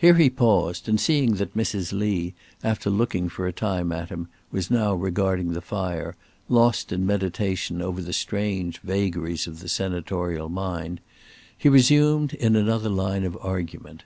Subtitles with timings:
[0.00, 1.92] Here he paused, and seeing that Mrs.
[1.92, 6.16] Lee, after looking for a time at him, was now regarding the fire,
[6.48, 10.98] lost in meditation over the strange vagaries of the senatorial mind,
[11.56, 14.02] he resumed, in another line of argument.